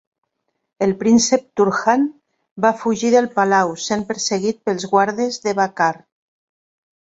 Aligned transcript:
El 0.85 0.93
príncep 1.01 1.43
Turhan 1.59 2.07
va 2.65 2.71
fugir 2.85 3.11
del 3.17 3.27
palau, 3.37 3.75
sent 3.89 4.07
perseguit 4.13 4.59
pels 4.71 4.89
guardes 4.95 5.39
de 5.47 5.55
Bakaar. 5.63 5.93